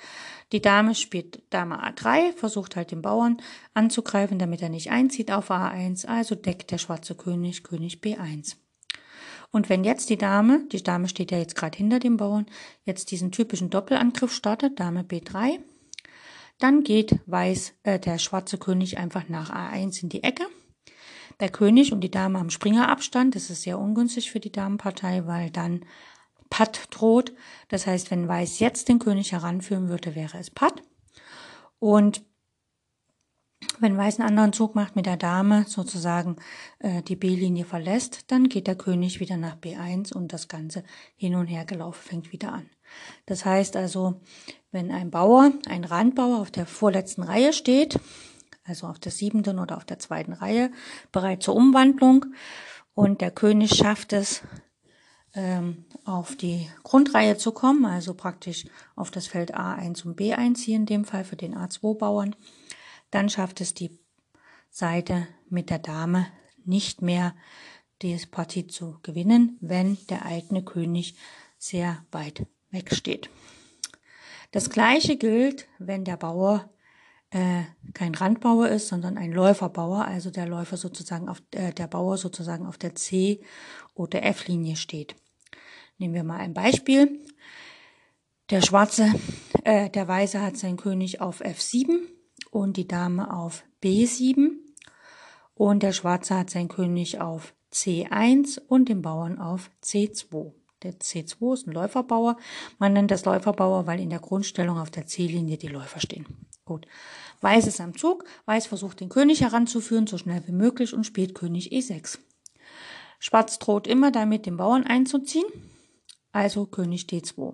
Die 0.52 0.62
Dame 0.62 0.94
spielt 0.94 1.42
Dame 1.52 1.84
A3, 1.84 2.34
versucht 2.34 2.76
halt 2.76 2.92
den 2.92 3.02
Bauern 3.02 3.42
anzugreifen, 3.74 4.40
damit 4.40 4.62
er 4.62 4.70
nicht 4.70 4.92
einzieht 4.92 5.32
auf 5.32 5.52
A1. 5.52 6.06
Also 6.06 6.36
deckt 6.36 6.72
der 6.72 6.78
schwarze 6.78 7.16
König 7.16 7.64
König 7.64 8.02
B1. 8.02 8.58
Und 9.56 9.70
wenn 9.70 9.86
jetzt 9.86 10.10
die 10.10 10.18
Dame, 10.18 10.66
die 10.74 10.84
Dame 10.84 11.08
steht 11.08 11.32
ja 11.32 11.38
jetzt 11.38 11.56
gerade 11.56 11.78
hinter 11.78 12.00
dem 12.00 12.18
Bauern, 12.18 12.46
jetzt 12.84 13.10
diesen 13.10 13.32
typischen 13.32 13.70
Doppelangriff 13.70 14.34
startet, 14.34 14.82
Dame 14.82 15.04
B3, 15.04 15.60
dann 16.60 16.84
geht 16.84 17.22
Weiß, 17.26 17.72
äh, 17.84 17.98
der 17.98 18.18
schwarze 18.18 18.58
König 18.58 18.98
einfach 18.98 19.30
nach 19.30 19.52
A1 19.52 20.04
in 20.04 20.10
die 20.10 20.24
Ecke. 20.24 20.44
Der 21.40 21.48
König 21.48 21.94
und 21.94 22.02
die 22.02 22.12
Dame 22.12 22.38
am 22.38 22.50
Springerabstand, 22.50 23.34
das 23.34 23.50
ist 23.50 23.62
sehr 23.62 23.80
ungünstig 23.80 24.30
für 24.30 24.42
die 24.42 24.52
Damenpartei, 24.52 25.26
weil 25.26 25.52
dann 25.52 25.86
Patt 26.50 26.90
droht. 26.92 27.32
Das 27.70 27.88
heißt, 27.88 28.12
wenn 28.12 28.28
Weiß 28.28 28.60
jetzt 28.60 28.90
den 28.90 29.00
König 29.00 29.32
heranführen 29.32 29.88
würde, 29.88 30.16
wäre 30.16 30.38
es 30.38 30.52
Patt. 30.52 30.84
Und 31.80 32.26
wenn 33.80 33.98
Weiß 33.98 34.20
einen 34.20 34.30
anderen 34.30 34.54
Zug 34.54 34.76
macht 34.76 34.96
mit 34.96 35.06
der 35.06 35.18
Dame, 35.18 35.66
sozusagen 35.68 36.38
äh, 36.80 37.02
die 37.02 37.16
B-Linie 37.16 37.66
verlässt, 37.66 38.32
dann 38.32 38.50
geht 38.50 38.68
der 38.68 38.76
König 38.76 39.20
wieder 39.20 39.38
nach 39.38 39.58
B1 39.58 40.14
und 40.14 40.34
das 40.34 40.48
Ganze 40.48 40.84
hin 41.16 41.36
und 41.36 41.48
her 41.48 41.66
gelaufen 41.66 42.02
fängt 42.02 42.32
wieder 42.32 42.54
an. 42.54 42.70
Das 43.26 43.46
heißt 43.46 43.76
also, 43.76 44.22
wenn 44.72 44.92
ein 44.92 45.12
Bauer, 45.12 45.52
ein 45.68 45.84
Randbauer 45.84 46.40
auf 46.40 46.52
der 46.52 46.66
vorletzten 46.66 47.24
Reihe 47.24 47.54
steht, 47.54 48.00
also 48.64 48.88
auf 48.88 49.00
der 49.00 49.12
siebenten 49.12 49.60
oder 49.60 49.78
auf 49.78 49.86
der 49.86 50.00
zweiten 50.00 50.34
Reihe, 50.34 50.72
bereit 51.12 51.44
zur 51.44 51.56
Umwandlung 51.56 52.26
und 52.94 53.22
der 53.22 53.32
König 53.32 53.76
schafft 53.76 54.14
es, 54.14 54.42
ähm, 55.36 55.86
auf 56.06 56.36
die 56.36 56.70
Grundreihe 56.84 57.38
zu 57.38 57.52
kommen, 57.52 57.86
also 57.86 58.14
praktisch 58.14 58.66
auf 58.96 59.12
das 59.12 59.28
Feld 59.28 59.56
A1 59.56 60.06
und 60.06 60.20
B1 60.20 60.60
hier 60.60 60.78
in 60.78 60.86
dem 60.86 61.04
Fall 61.06 61.26
für 61.26 61.36
den 61.36 61.56
A2-Bauern, 61.56 62.36
dann 63.12 63.30
schafft 63.30 63.62
es 63.62 63.74
die 63.74 64.00
Seite 64.70 65.28
mit 65.50 65.70
der 65.70 65.80
Dame 65.80 66.28
nicht 66.66 67.02
mehr, 67.02 67.36
die 68.02 68.18
Partie 68.30 68.68
zu 68.68 69.00
gewinnen, 69.04 69.58
wenn 69.62 69.98
der 70.10 70.26
eigene 70.26 70.64
König 70.64 71.16
sehr 71.58 72.06
weit 72.12 72.46
weg 72.72 72.94
steht. 72.94 73.30
Das 74.52 74.70
gleiche 74.70 75.18
gilt, 75.18 75.68
wenn 75.80 76.04
der 76.04 76.18
Bauer 76.18 76.70
äh, 77.32 77.64
kein 77.94 78.16
Randbauer 78.16 78.70
ist, 78.70 78.88
sondern 78.88 79.18
ein 79.18 79.32
Läuferbauer, 79.32 80.06
also 80.06 80.30
der 80.30 80.48
Läufer 80.48 80.78
sozusagen 80.78 81.30
auf 81.30 81.42
äh, 81.52 81.74
der 81.74 81.88
Bauer 81.88 82.18
sozusagen 82.18 82.66
auf 82.66 82.78
der 82.78 82.96
C 82.96 83.42
oder 83.94 84.24
F-Linie 84.24 84.76
steht. 84.76 85.16
Nehmen 85.98 86.14
wir 86.14 86.24
mal 86.24 86.40
ein 86.40 86.54
Beispiel. 86.54 87.26
Der 88.50 88.62
Schwarze, 88.62 89.12
äh, 89.64 89.90
der 89.90 90.08
Weiße 90.08 90.42
hat 90.42 90.58
seinen 90.58 90.78
König 90.78 91.20
auf 91.20 91.42
F7 91.42 92.00
und 92.56 92.78
die 92.78 92.88
Dame 92.88 93.34
auf 93.34 93.66
B7 93.84 94.52
und 95.56 95.84
der 95.84 95.92
Schwarze 95.92 96.38
hat 96.38 96.50
seinen 96.50 96.70
König 96.70 97.20
auf 97.20 97.54
C1 97.74 98.62
und 98.66 98.88
den 98.88 99.02
Bauern 99.02 99.40
auf 99.40 99.70
C2. 99.84 100.54
Der 100.82 100.94
C2 100.94 101.54
ist 101.54 101.68
ein 101.68 101.74
Läuferbauer. 101.74 102.38
Man 102.80 102.94
nennt 102.94 103.12
das 103.12 103.26
Läuferbauer, 103.26 103.88
weil 103.88 104.00
in 104.00 104.10
der 104.10 104.20
Grundstellung 104.20 104.78
auf 104.78 104.90
der 104.90 105.06
C-Linie 105.06 105.58
die 105.58 105.68
Läufer 105.68 106.00
stehen. 106.00 106.26
Gut. 106.64 106.88
Weiß 107.42 107.68
ist 107.68 107.82
am 107.82 107.98
Zug. 107.98 108.24
Weiß 108.46 108.68
versucht 108.68 109.02
den 109.02 109.10
König 109.10 109.42
heranzuführen, 109.42 110.08
so 110.08 110.18
schnell 110.18 110.42
wie 110.48 110.54
möglich 110.54 110.94
und 110.94 111.04
spielt 111.04 111.36
König 111.36 111.74
E6. 111.74 112.20
Schwarz 113.20 113.60
droht 113.60 113.86
immer 113.86 114.12
damit, 114.12 114.46
den 114.46 114.56
Bauern 114.56 114.86
einzuziehen. 114.86 115.46
Also 116.32 116.68
König 116.68 117.08
D2. 117.08 117.54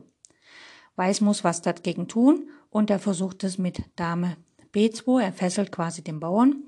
Weiß 0.96 1.22
muss 1.22 1.44
was 1.44 1.64
dagegen 1.64 2.08
tun 2.08 2.52
und 2.70 2.92
er 2.92 3.00
versucht 3.00 3.44
es 3.44 3.58
mit 3.58 3.82
Dame 3.96 4.38
B2. 4.74 5.22
Er 5.22 5.34
fesselt 5.34 5.72
quasi 5.72 6.04
den 6.04 6.20
Bauern. 6.20 6.64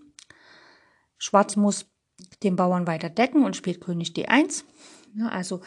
Schwarz 1.17 1.55
muss 1.55 1.85
den 2.43 2.55
Bauern 2.55 2.87
weiter 2.87 3.09
decken 3.09 3.43
und 3.43 3.55
spielt 3.55 3.81
König 3.81 4.09
D1. 4.09 4.63
Ja, 5.15 5.27
also 5.27 5.61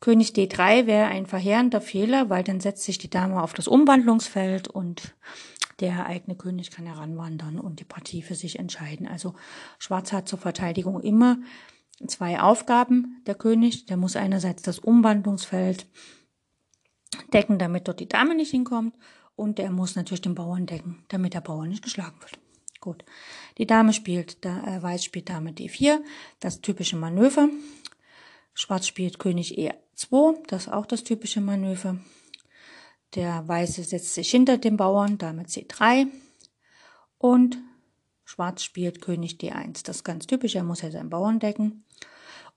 König 0.00 0.30
D3 0.30 0.86
wäre 0.86 1.06
ein 1.06 1.26
verheerender 1.26 1.80
Fehler, 1.80 2.30
weil 2.30 2.44
dann 2.44 2.60
setzt 2.60 2.84
sich 2.84 2.98
die 2.98 3.10
Dame 3.10 3.42
auf 3.42 3.54
das 3.54 3.68
Umwandlungsfeld 3.68 4.68
und 4.68 5.14
der 5.80 6.06
eigene 6.06 6.36
König 6.36 6.70
kann 6.70 6.86
heranwandern 6.86 7.60
und 7.60 7.80
die 7.80 7.84
Partie 7.84 8.22
für 8.22 8.34
sich 8.34 8.58
entscheiden. 8.58 9.06
Also 9.06 9.34
Schwarz 9.78 10.12
hat 10.12 10.28
zur 10.28 10.38
Verteidigung 10.38 11.00
immer 11.02 11.38
zwei 12.06 12.40
Aufgaben. 12.40 13.22
Der 13.26 13.34
König, 13.34 13.84
der 13.86 13.98
muss 13.98 14.16
einerseits 14.16 14.62
das 14.62 14.78
Umwandlungsfeld 14.78 15.86
decken, 17.34 17.58
damit 17.58 17.88
dort 17.88 18.00
die 18.00 18.08
Dame 18.08 18.34
nicht 18.34 18.50
hinkommt 18.50 18.94
und 19.36 19.58
der 19.58 19.70
muss 19.70 19.94
natürlich 19.94 20.22
den 20.22 20.34
Bauern 20.34 20.66
decken, 20.66 21.04
damit 21.08 21.34
der 21.34 21.40
Bauer 21.42 21.66
nicht 21.66 21.84
geschlagen 21.84 22.20
wird. 22.20 22.38
Gut. 22.80 23.04
Die 23.58 23.66
Dame 23.66 23.92
spielt, 23.92 24.44
da, 24.44 24.62
äh, 24.64 24.82
Weiß 24.82 25.04
spielt 25.04 25.28
Dame 25.28 25.50
D4, 25.52 26.00
das 26.40 26.60
typische 26.60 26.96
Manöver. 26.96 27.48
Schwarz 28.54 28.86
spielt 28.86 29.18
König 29.18 29.58
E2, 29.58 30.38
das 30.46 30.66
ist 30.66 30.72
auch 30.72 30.86
das 30.86 31.04
typische 31.04 31.40
Manöver. 31.40 31.98
Der 33.14 33.46
Weiße 33.46 33.84
setzt 33.84 34.14
sich 34.14 34.30
hinter 34.30 34.58
dem 34.58 34.76
Bauern, 34.76 35.18
Dame 35.18 35.44
C3 35.44 36.06
und 37.18 37.58
Schwarz 38.24 38.62
spielt 38.62 39.00
König 39.00 39.38
D1. 39.40 39.84
Das 39.84 39.96
ist 39.96 40.04
ganz 40.04 40.26
typisch, 40.26 40.54
er 40.54 40.64
muss 40.64 40.82
ja 40.82 40.90
seinen 40.90 41.10
Bauern 41.10 41.38
decken. 41.38 41.84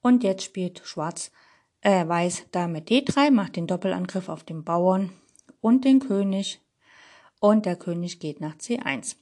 Und 0.02 0.24
jetzt 0.24 0.44
spielt 0.44 0.82
Schwarz, 0.84 1.32
äh, 1.82 2.08
Weiß 2.08 2.46
Dame 2.52 2.80
D3, 2.80 3.32
macht 3.32 3.56
den 3.56 3.68
Doppelangriff 3.68 4.30
auf 4.30 4.44
den 4.44 4.64
Bauern 4.64 5.12
und 5.62 5.86
den 5.86 6.00
König. 6.00 6.60
Und 7.40 7.66
der 7.66 7.76
König 7.76 8.20
geht 8.20 8.42
nach 8.42 8.56
C1. 8.56 9.16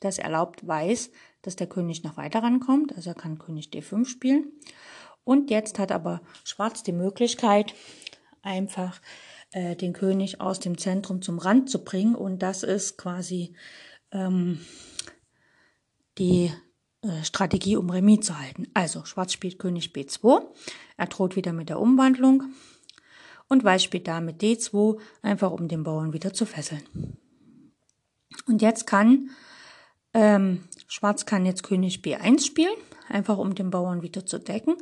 Das 0.00 0.18
erlaubt 0.18 0.66
Weiß, 0.66 1.10
dass 1.42 1.56
der 1.56 1.66
König 1.66 2.04
noch 2.04 2.16
weiter 2.16 2.42
rankommt, 2.42 2.94
also 2.96 3.10
er 3.10 3.14
kann 3.14 3.38
König 3.38 3.70
D5 3.70 4.04
spielen. 4.06 4.52
Und 5.24 5.50
jetzt 5.50 5.78
hat 5.78 5.90
aber 5.90 6.20
Schwarz 6.44 6.82
die 6.82 6.92
Möglichkeit, 6.92 7.74
einfach 8.42 9.00
äh, 9.50 9.74
den 9.74 9.92
König 9.92 10.40
aus 10.40 10.60
dem 10.60 10.78
Zentrum 10.78 11.22
zum 11.22 11.38
Rand 11.38 11.68
zu 11.68 11.82
bringen. 11.82 12.14
Und 12.14 12.40
das 12.40 12.62
ist 12.62 12.96
quasi 12.96 13.54
ähm, 14.12 14.60
die 16.18 16.52
äh, 17.02 17.24
Strategie, 17.24 17.76
um 17.76 17.90
Remis 17.90 18.26
zu 18.26 18.38
halten. 18.38 18.68
Also 18.74 19.04
Schwarz 19.04 19.32
spielt 19.32 19.58
König 19.58 19.92
B2. 19.92 20.42
Er 20.96 21.06
droht 21.06 21.36
wieder 21.36 21.52
mit 21.52 21.68
der 21.68 21.80
Umwandlung. 21.80 22.44
Und 23.48 23.64
Weiß 23.64 23.82
spielt 23.82 24.08
Dame 24.08 24.32
D2, 24.32 24.98
einfach 25.22 25.52
um 25.52 25.68
den 25.68 25.84
Bauern 25.84 26.12
wieder 26.12 26.32
zu 26.32 26.46
fesseln. 26.46 26.82
Und 28.46 28.62
jetzt 28.62 28.86
kann 28.86 29.30
ähm, 30.16 30.64
Schwarz 30.88 31.26
kann 31.26 31.44
jetzt 31.44 31.62
König 31.62 31.98
B1 31.98 32.46
spielen, 32.46 32.74
einfach 33.08 33.36
um 33.36 33.54
den 33.54 33.68
Bauern 33.68 34.00
wieder 34.00 34.24
zu 34.24 34.38
decken. 34.38 34.76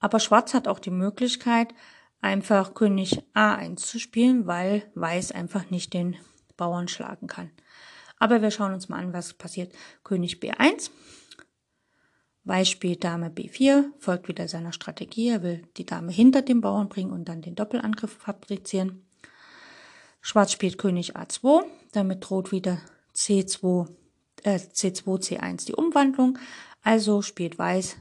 Aber 0.00 0.18
Schwarz 0.18 0.54
hat 0.54 0.66
auch 0.66 0.78
die 0.78 0.90
Möglichkeit, 0.90 1.74
einfach 2.22 2.72
König 2.72 3.22
A1 3.34 3.76
zu 3.76 3.98
spielen, 3.98 4.46
weil 4.46 4.90
Weiß 4.94 5.30
einfach 5.30 5.68
nicht 5.68 5.92
den 5.92 6.16
Bauern 6.56 6.88
schlagen 6.88 7.26
kann. 7.26 7.50
Aber 8.18 8.40
wir 8.40 8.50
schauen 8.50 8.72
uns 8.72 8.88
mal 8.88 9.00
an, 9.00 9.12
was 9.12 9.34
passiert. 9.34 9.74
König 10.04 10.36
B1. 10.36 10.90
Weiß 12.44 12.68
spielt 12.68 13.04
Dame 13.04 13.28
B4, 13.28 13.84
folgt 13.98 14.26
wieder 14.26 14.48
seiner 14.48 14.72
Strategie. 14.72 15.28
Er 15.28 15.42
will 15.42 15.68
die 15.76 15.86
Dame 15.86 16.12
hinter 16.12 16.40
dem 16.40 16.62
Bauern 16.62 16.88
bringen 16.88 17.12
und 17.12 17.28
dann 17.28 17.42
den 17.42 17.56
Doppelangriff 17.56 18.16
fabrizieren. 18.16 19.06
Schwarz 20.22 20.52
spielt 20.52 20.78
König 20.78 21.14
A2. 21.14 21.64
Damit 21.92 22.28
droht 22.28 22.52
wieder 22.52 22.78
C2, 23.14 23.88
äh, 24.42 24.56
C2, 24.56 25.04
C1 25.04 25.66
die 25.66 25.74
Umwandlung. 25.74 26.38
Also 26.82 27.22
spielt 27.22 27.58
Weiß 27.58 27.96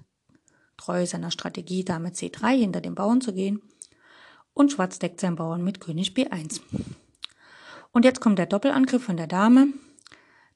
treu 0.78 1.06
seiner 1.06 1.32
Strategie, 1.32 1.86
Dame 1.86 2.10
C3 2.10 2.58
hinter 2.58 2.82
dem 2.82 2.96
Bauern 2.96 3.22
zu 3.22 3.34
gehen. 3.34 3.62
Und 4.54 4.72
Schwarz 4.72 5.00
deckt 5.00 5.20
seinen 5.22 5.36
Bauern 5.36 5.64
mit 5.64 5.80
König 5.80 6.14
B1. 6.14 6.62
Und 7.92 8.06
jetzt 8.06 8.20
kommt 8.20 8.40
der 8.40 8.48
Doppelangriff 8.48 9.04
von 9.04 9.18
der 9.18 9.28
Dame. 9.28 9.68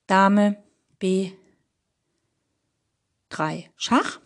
Dame 0.07 0.57
B3 1.01 1.35
Schach. 3.75 4.19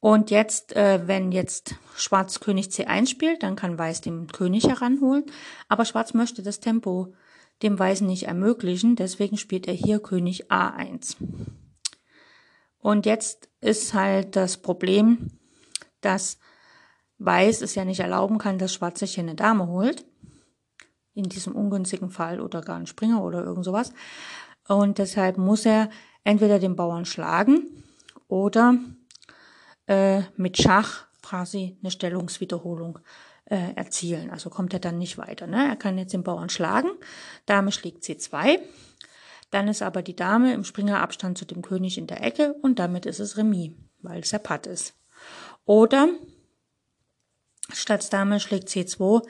Und 0.00 0.30
jetzt, 0.30 0.76
äh, 0.76 1.06
wenn 1.06 1.32
jetzt 1.32 1.76
Schwarz 1.96 2.40
König 2.40 2.66
C1 2.66 3.08
spielt, 3.08 3.42
dann 3.42 3.56
kann 3.56 3.78
Weiß 3.78 4.00
den 4.00 4.26
König 4.26 4.68
heranholen. 4.68 5.24
Aber 5.68 5.84
Schwarz 5.84 6.12
möchte 6.14 6.42
das 6.42 6.60
Tempo 6.60 7.14
dem 7.62 7.78
Weißen 7.78 8.06
nicht 8.06 8.24
ermöglichen, 8.24 8.96
deswegen 8.96 9.36
spielt 9.36 9.66
er 9.66 9.74
hier 9.74 10.00
König 10.00 10.50
A1. 10.50 11.16
Und 12.78 13.06
jetzt 13.06 13.48
ist 13.60 13.94
halt 13.94 14.36
das 14.36 14.58
Problem, 14.58 15.30
dass 16.00 16.38
Weiß 17.18 17.62
es 17.62 17.74
ja 17.74 17.84
nicht 17.84 18.00
erlauben 18.00 18.38
kann, 18.38 18.58
dass 18.58 18.74
Schwarz 18.74 18.98
sich 19.00 19.14
hier 19.14 19.22
eine 19.22 19.34
Dame 19.34 19.68
holt. 19.68 20.04
in 21.16 21.28
diesem 21.28 21.54
ungünstigen 21.54 22.10
Fall 22.10 22.40
oder 22.40 22.60
gar 22.60 22.76
einen 22.76 22.88
Springer 22.88 23.22
oder 23.22 23.44
irgend 23.44 23.64
sowas. 23.64 23.92
Und 24.66 24.98
deshalb 24.98 25.38
muss 25.38 25.64
er 25.64 25.88
entweder 26.24 26.58
den 26.58 26.74
Bauern 26.74 27.04
schlagen 27.04 27.84
oder 28.26 28.76
äh, 29.86 30.22
mit 30.36 30.58
Schach 30.58 31.06
quasi 31.22 31.78
eine 31.80 31.92
Stellungswiederholung 31.92 32.98
äh, 33.46 33.74
erzielen. 33.74 34.30
Also 34.30 34.50
kommt 34.50 34.72
er 34.72 34.80
dann 34.80 34.98
nicht 34.98 35.18
weiter. 35.18 35.46
Ne? 35.46 35.68
Er 35.68 35.76
kann 35.76 35.98
jetzt 35.98 36.12
den 36.12 36.22
Bauern 36.22 36.48
schlagen. 36.48 36.90
Dame 37.46 37.72
schlägt 37.72 38.04
C2. 38.04 38.58
Dann 39.50 39.68
ist 39.68 39.82
aber 39.82 40.02
die 40.02 40.16
Dame 40.16 40.52
im 40.52 40.64
Springerabstand 40.64 41.38
zu 41.38 41.44
dem 41.44 41.62
König 41.62 41.98
in 41.98 42.06
der 42.06 42.24
Ecke 42.24 42.54
und 42.62 42.78
damit 42.78 43.06
ist 43.06 43.20
es 43.20 43.36
Remis, 43.36 43.72
weil 44.02 44.20
es 44.20 44.32
ja 44.32 44.38
Patt 44.38 44.66
ist. 44.66 44.94
Oder 45.64 46.08
statt 47.72 48.12
Dame 48.12 48.40
schlägt 48.40 48.68
C2, 48.68 49.22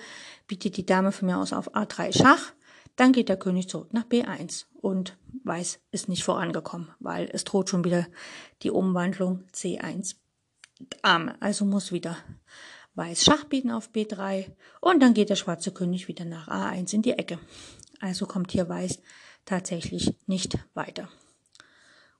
bietet 0.47 0.76
die 0.76 0.87
Dame 0.87 1.12
von 1.12 1.26
mir 1.26 1.38
aus 1.38 1.52
auf 1.52 1.75
A3 1.75 2.16
Schach. 2.16 2.52
Dann 2.97 3.12
geht 3.12 3.28
der 3.28 3.37
König 3.37 3.68
zurück 3.68 3.92
nach 3.92 4.04
B1 4.04 4.66
und 4.80 5.18
Weiß 5.42 5.80
ist 5.90 6.09
nicht 6.09 6.25
vorangekommen, 6.25 6.90
weil 7.00 7.28
es 7.30 7.44
droht 7.44 7.68
schon 7.68 7.85
wieder 7.85 8.06
die 8.62 8.71
Umwandlung 8.71 9.44
C1 9.52 10.16
Dame. 11.02 11.37
Also 11.40 11.66
muss 11.66 11.92
wieder 11.92 12.16
Weiß 12.95 13.25
Schach 13.25 13.45
bieten 13.45 13.71
auf 13.71 13.91
B3 13.91 14.47
und 14.81 15.03
dann 15.03 15.15
geht 15.15 15.31
der 15.31 15.37
schwarze 15.37 15.73
König 15.73 16.07
wieder 16.07 16.25
nach 16.25 16.49
A1 16.49 16.95
in 16.95 17.03
die 17.03 17.13
Ecke. 17.13 17.39
Also 18.01 18.27
kommt 18.27 18.53
hier 18.53 18.69
Weiß 18.69 19.01
tatsächlich 19.45 20.15
nicht 20.27 20.59
weiter. 20.75 21.09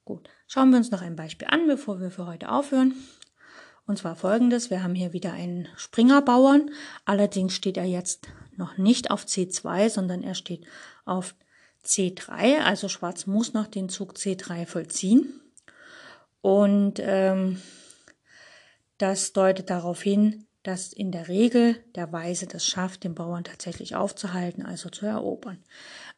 Gut, 0.04 0.28
schauen 0.47 0.71
wir 0.71 0.78
uns 0.78 0.90
noch 0.90 1.00
ein 1.00 1.16
Beispiel 1.16 1.49
an, 1.50 1.66
bevor 1.66 2.00
wir 2.00 2.11
für 2.11 2.26
heute 2.26 2.50
aufhören. 2.50 2.95
Und 3.87 3.99
zwar 3.99 4.16
folgendes, 4.16 4.71
wir 4.71 4.83
haben 4.83 4.95
hier 4.95 5.12
wieder 5.12 5.33
einen 5.33 5.69
Springerbauern, 5.76 6.71
allerdings 7.04 7.54
steht 7.54 7.76
er 7.76 7.85
jetzt 7.85 8.28
noch 8.57 8.78
nicht 8.78 9.11
auf 9.11 9.25
C2, 9.25 9.90
sondern 9.90 10.23
er 10.23 10.35
steht 10.35 10.66
auf 11.04 11.35
C3, 11.85 12.61
also 12.61 12.88
Schwarz 12.88 13.26
muss 13.26 13.52
noch 13.52 13.66
den 13.66 13.88
Zug 13.88 14.14
C3 14.14 14.66
vollziehen. 14.66 15.40
Und 16.40 16.95
ähm, 16.99 17.61
das 18.99 19.33
deutet 19.33 19.71
darauf 19.71 20.02
hin, 20.02 20.47
dass 20.64 20.94
in 20.94 21.12
der 21.12 21.28
Regel 21.28 21.76
der 21.94 22.11
Weiße 22.11 22.47
das 22.47 22.66
schafft, 22.66 23.04
den 23.04 23.14
Bauern 23.14 23.44
tatsächlich 23.44 23.94
aufzuhalten, 23.94 24.64
also 24.64 24.88
zu 24.88 25.06
erobern. 25.06 25.62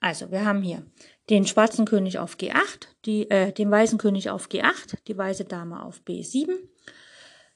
Also 0.00 0.30
wir 0.30 0.44
haben 0.44 0.62
hier 0.62 0.86
den 1.28 1.46
schwarzen 1.46 1.84
König 1.84 2.18
auf 2.18 2.36
G8, 2.36 2.86
die, 3.04 3.28
äh, 3.28 3.52
den 3.52 3.70
weißen 3.70 3.98
König 3.98 4.30
auf 4.30 4.48
G8, 4.48 4.98
die 5.08 5.18
weiße 5.18 5.44
Dame 5.44 5.82
auf 5.82 6.00
B7, 6.06 6.54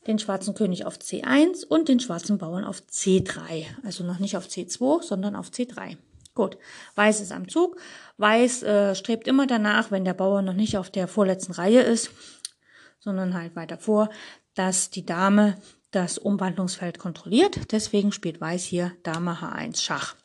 den 0.08 0.18
schwarzen 0.18 0.54
König 0.54 0.84
auf 0.84 0.98
C1 0.98 1.64
und 1.64 1.88
den 1.88 2.00
schwarzen 2.00 2.38
Bauern 2.38 2.64
auf 2.64 2.82
C3. 2.90 3.66
Also 3.84 4.02
noch 4.02 4.18
nicht 4.18 4.36
auf 4.36 4.48
C2, 4.48 5.02
sondern 5.04 5.36
auf 5.36 5.50
C3. 5.50 5.96
Gut, 6.34 6.58
Weiß 6.96 7.20
ist 7.20 7.32
am 7.32 7.48
Zug. 7.48 7.76
Weiß 8.16 8.64
äh, 8.64 8.94
strebt 8.96 9.28
immer 9.28 9.46
danach, 9.46 9.92
wenn 9.92 10.04
der 10.04 10.14
Bauer 10.14 10.42
noch 10.42 10.54
nicht 10.54 10.76
auf 10.76 10.90
der 10.90 11.06
vorletzten 11.06 11.52
Reihe 11.52 11.82
ist, 11.82 12.10
sondern 12.98 13.34
halt 13.34 13.54
weiter 13.54 13.78
vor, 13.78 14.10
dass 14.54 14.90
die 14.90 15.06
Dame 15.06 15.56
das 15.90 16.18
Umwandlungsfeld 16.18 16.98
kontrolliert. 16.98 17.72
Deswegen 17.72 18.12
spielt 18.12 18.40
Weiß 18.40 18.64
hier 18.64 18.92
Dame 19.02 19.38
H1 19.40 19.80
Schach. 19.80 20.16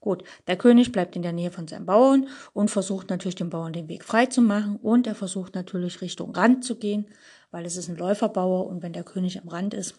Gut, 0.00 0.24
der 0.48 0.56
König 0.56 0.90
bleibt 0.90 1.14
in 1.14 1.22
der 1.22 1.32
Nähe 1.32 1.52
von 1.52 1.68
seinem 1.68 1.86
Bauern 1.86 2.28
und 2.52 2.72
versucht 2.72 3.08
natürlich 3.08 3.36
dem 3.36 3.50
Bauern 3.50 3.72
den 3.72 3.88
Weg 3.88 4.02
frei 4.02 4.26
zu 4.26 4.42
machen 4.42 4.76
und 4.76 5.06
er 5.06 5.14
versucht 5.14 5.54
natürlich 5.54 6.00
Richtung 6.00 6.34
Rand 6.34 6.64
zu 6.64 6.74
gehen, 6.74 7.06
weil 7.52 7.64
es 7.64 7.76
ist 7.76 7.88
ein 7.88 7.96
Läuferbauer 7.96 8.66
und 8.66 8.82
wenn 8.82 8.92
der 8.92 9.04
König 9.04 9.40
am 9.40 9.46
Rand 9.46 9.74
ist, 9.74 9.94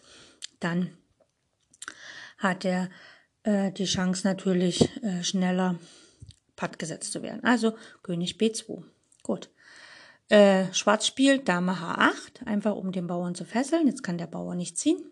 dann 0.60 0.90
hat 2.36 2.66
er 2.66 2.90
äh, 3.44 3.72
die 3.72 3.86
Chance 3.86 4.26
natürlich 4.26 4.90
äh, 5.02 5.24
schneller 5.24 5.76
Patt 6.54 6.78
gesetzt 6.78 7.12
zu 7.12 7.22
werden. 7.22 7.42
Also 7.42 7.74
König 8.02 8.36
B2. 8.36 8.82
Gut. 9.22 9.48
Äh, 10.28 10.72
Schwarz 10.72 11.06
spielt 11.06 11.48
Dame 11.48 11.72
H8, 11.72 12.46
einfach 12.46 12.74
um 12.74 12.92
den 12.92 13.06
Bauern 13.06 13.34
zu 13.34 13.44
fesseln. 13.44 13.86
Jetzt 13.86 14.02
kann 14.02 14.18
der 14.18 14.26
Bauer 14.26 14.54
nicht 14.54 14.78
ziehen. 14.78 15.02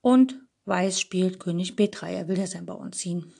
Und 0.00 0.40
Weiß 0.66 1.00
spielt 1.00 1.40
König 1.40 1.72
B3, 1.72 2.08
er 2.08 2.28
will 2.28 2.38
ja 2.38 2.46
seinen 2.46 2.66
Bauern 2.66 2.92
ziehen. 2.92 3.32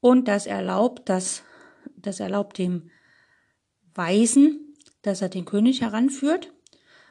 Und 0.00 0.28
das 0.28 0.46
erlaubt, 0.46 1.08
dass, 1.08 1.42
das 1.96 2.20
erlaubt 2.20 2.58
dem 2.58 2.90
Weißen, 3.94 4.76
dass 5.02 5.22
er 5.22 5.28
den 5.28 5.44
König 5.44 5.80
heranführt, 5.80 6.52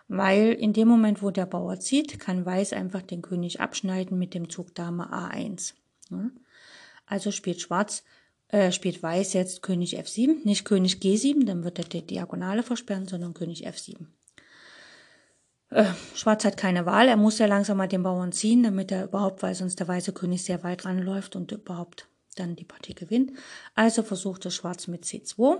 weil 0.07 0.53
in 0.53 0.73
dem 0.73 0.87
Moment, 0.87 1.21
wo 1.21 1.31
der 1.31 1.45
Bauer 1.45 1.79
zieht, 1.79 2.19
kann 2.19 2.45
Weiß 2.45 2.73
einfach 2.73 3.01
den 3.01 3.21
König 3.21 3.59
abschneiden 3.59 4.17
mit 4.17 4.33
dem 4.33 4.49
Zug 4.49 4.73
Dame 4.73 5.13
A1. 5.13 5.73
Also 7.05 7.31
spielt 7.31 7.61
Schwarz 7.61 8.03
äh, 8.49 8.71
spielt 8.71 9.01
Weiß 9.01 9.33
jetzt 9.33 9.61
König 9.61 9.99
F7, 9.99 10.45
nicht 10.45 10.65
König 10.65 10.95
G7, 10.95 11.45
dann 11.45 11.63
wird 11.63 11.79
er 11.79 11.85
die 11.85 12.05
Diagonale 12.05 12.63
versperren, 12.63 13.07
sondern 13.07 13.33
König 13.33 13.67
F7. 13.67 14.07
Äh, 15.71 15.85
Schwarz 16.15 16.45
hat 16.45 16.57
keine 16.57 16.85
Wahl, 16.85 17.07
er 17.07 17.17
muss 17.17 17.39
ja 17.39 17.45
langsam 17.45 17.77
mal 17.77 17.87
den 17.87 18.03
Bauern 18.03 18.31
ziehen, 18.31 18.63
damit 18.63 18.91
er 18.91 19.05
überhaupt, 19.05 19.43
weil 19.43 19.55
sonst 19.55 19.79
der 19.79 19.87
weiße 19.87 20.13
König 20.13 20.43
sehr 20.43 20.63
weit 20.63 20.85
ranläuft 20.85 21.35
und 21.35 21.51
überhaupt 21.51 22.07
dann 22.35 22.55
die 22.55 22.63
Partie 22.63 22.95
gewinnt. 22.95 23.33
Also 23.75 24.01
versucht 24.03 24.45
es 24.45 24.55
Schwarz 24.55 24.87
mit 24.87 25.03
C2. 25.03 25.57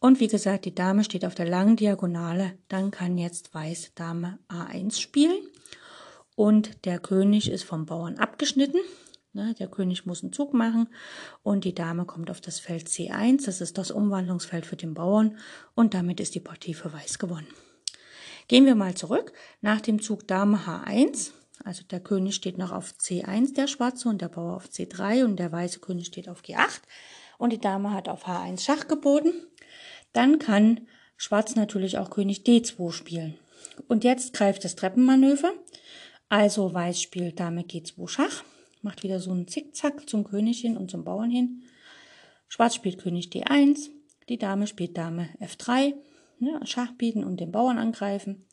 Und 0.00 0.20
wie 0.20 0.28
gesagt, 0.28 0.64
die 0.64 0.74
Dame 0.74 1.04
steht 1.04 1.24
auf 1.24 1.34
der 1.34 1.48
langen 1.48 1.76
Diagonale. 1.76 2.52
Dann 2.68 2.90
kann 2.90 3.18
jetzt 3.18 3.54
Weiß 3.54 3.92
Dame 3.94 4.38
A1 4.48 5.00
spielen. 5.00 5.36
Und 6.34 6.84
der 6.84 6.98
König 6.98 7.50
ist 7.50 7.64
vom 7.64 7.86
Bauern 7.86 8.18
abgeschnitten. 8.18 8.80
Ne, 9.34 9.54
der 9.58 9.68
König 9.68 10.04
muss 10.04 10.22
einen 10.22 10.34
Zug 10.34 10.52
machen 10.52 10.88
und 11.42 11.64
die 11.64 11.74
Dame 11.74 12.04
kommt 12.04 12.30
auf 12.30 12.42
das 12.42 12.60
Feld 12.60 12.86
C1, 12.86 13.46
das 13.46 13.62
ist 13.62 13.78
das 13.78 13.90
Umwandlungsfeld 13.90 14.66
für 14.66 14.76
den 14.76 14.92
Bauern 14.92 15.38
und 15.74 15.94
damit 15.94 16.20
ist 16.20 16.34
die 16.34 16.40
Partie 16.40 16.74
für 16.74 16.92
Weiß 16.92 17.18
gewonnen. 17.18 17.46
Gehen 18.48 18.66
wir 18.66 18.74
mal 18.74 18.94
zurück. 18.94 19.32
Nach 19.62 19.80
dem 19.80 20.02
Zug 20.02 20.28
Dame 20.28 20.58
H1, 20.66 21.30
also 21.64 21.82
der 21.84 22.00
König 22.00 22.34
steht 22.34 22.58
noch 22.58 22.72
auf 22.72 22.92
C1, 23.00 23.54
der 23.54 23.68
Schwarze, 23.68 24.10
und 24.10 24.20
der 24.20 24.28
Bauer 24.28 24.54
auf 24.54 24.68
C3 24.68 25.24
und 25.24 25.38
der 25.38 25.50
weiße 25.50 25.80
König 25.80 26.08
steht 26.08 26.28
auf 26.28 26.42
G8 26.42 26.82
und 27.38 27.54
die 27.54 27.60
Dame 27.60 27.94
hat 27.94 28.10
auf 28.10 28.26
H1 28.26 28.62
Schach 28.62 28.86
geboten, 28.86 29.32
dann 30.12 30.40
kann 30.40 30.86
Schwarz 31.16 31.54
natürlich 31.54 31.96
auch 31.96 32.10
König 32.10 32.42
D2 32.42 32.92
spielen. 32.92 33.38
Und 33.88 34.04
jetzt 34.04 34.34
greift 34.34 34.62
das 34.64 34.76
Treppenmanöver, 34.76 35.52
also 36.28 36.74
Weiß 36.74 37.00
spielt 37.00 37.40
Dame 37.40 37.62
G2 37.62 38.08
Schach 38.08 38.44
macht 38.82 39.02
wieder 39.02 39.20
so 39.20 39.30
einen 39.30 39.48
Zickzack 39.48 40.08
zum 40.08 40.24
König 40.24 40.60
hin 40.60 40.76
und 40.76 40.90
zum 40.90 41.04
Bauern 41.04 41.30
hin. 41.30 41.62
Schwarz 42.48 42.74
spielt 42.74 42.98
König 42.98 43.28
D1, 43.28 43.90
die 44.28 44.38
Dame 44.38 44.66
spielt 44.66 44.98
Dame 44.98 45.28
F3, 45.40 45.94
ne, 46.38 46.60
Schach 46.64 46.92
bieten 46.92 47.24
und 47.24 47.40
den 47.40 47.52
Bauern 47.52 47.78
angreifen. 47.78 48.44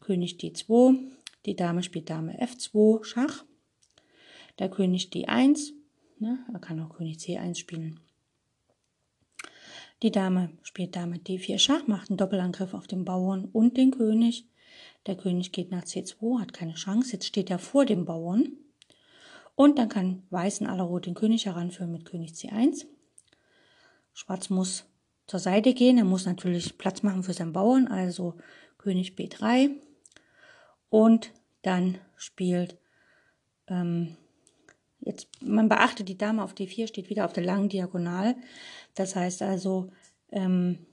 König 0.00 0.36
D2, 0.40 0.98
die 1.44 1.56
Dame 1.56 1.82
spielt 1.82 2.08
Dame 2.10 2.40
F2, 2.40 3.04
Schach. 3.04 3.44
Der 4.58 4.70
König 4.70 5.10
D1, 5.12 5.72
ne, 6.18 6.38
er 6.52 6.60
kann 6.60 6.80
auch 6.80 6.96
König 6.96 7.18
C1 7.18 7.56
spielen. 7.56 8.00
Die 10.02 10.10
Dame 10.10 10.50
spielt 10.62 10.94
Dame 10.94 11.16
D4 11.16 11.58
Schach, 11.58 11.86
macht 11.86 12.10
einen 12.10 12.18
Doppelangriff 12.18 12.74
auf 12.74 12.86
den 12.86 13.04
Bauern 13.04 13.46
und 13.46 13.76
den 13.76 13.90
König. 13.90 14.46
Der 15.06 15.16
König 15.16 15.52
geht 15.52 15.70
nach 15.70 15.84
C2, 15.84 16.40
hat 16.40 16.52
keine 16.52 16.74
Chance. 16.74 17.12
Jetzt 17.12 17.26
steht 17.26 17.50
er 17.50 17.58
vor 17.58 17.86
dem 17.86 18.04
Bauern. 18.04 18.52
Und 19.56 19.78
dann 19.78 19.88
kann 19.88 20.22
Weiß 20.30 20.60
in 20.60 20.68
aller 20.68 20.84
Ruhe 20.84 21.00
den 21.00 21.14
König 21.14 21.46
heranführen 21.46 21.90
mit 21.90 22.04
König 22.04 22.32
C1. 22.32 22.86
Schwarz 24.12 24.50
muss 24.50 24.84
zur 25.26 25.40
Seite 25.40 25.74
gehen. 25.74 25.98
Er 25.98 26.04
muss 26.04 26.26
natürlich 26.26 26.78
Platz 26.78 27.02
machen 27.02 27.22
für 27.22 27.32
seinen 27.32 27.52
Bauern, 27.52 27.88
also 27.88 28.34
König 28.78 29.14
B3. 29.14 29.70
Und 30.90 31.32
dann 31.62 31.98
spielt, 32.16 32.78
ähm, 33.66 34.16
jetzt, 35.00 35.28
man 35.40 35.68
beachte, 35.68 36.04
die 36.04 36.18
Dame 36.18 36.44
auf 36.44 36.54
D4 36.54 36.86
steht 36.86 37.10
wieder 37.10 37.24
auf 37.24 37.32
der 37.32 37.44
langen 37.44 37.68
Diagonal. 37.68 38.36
Das 38.94 39.16
heißt 39.16 39.42
also, 39.42 39.90
ähm, 40.30 40.86